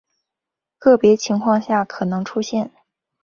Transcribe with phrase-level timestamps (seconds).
[0.79, 2.71] 个别情况下可能出现。